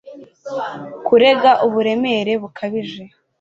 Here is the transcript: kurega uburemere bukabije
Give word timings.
kurega 1.05 1.51
uburemere 1.65 2.33
bukabije 2.41 3.03